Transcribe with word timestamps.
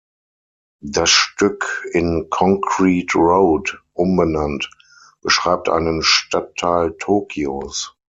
Das 0.83 1.11
Stück, 1.11 1.85
in 1.91 2.25
"Concrete 2.31 3.15
Road" 3.19 3.77
umbenannt, 3.93 4.67
beschreibt 5.21 5.69
einen 5.69 6.01
Stadtteil 6.01 6.93
Tokios. 6.97 7.95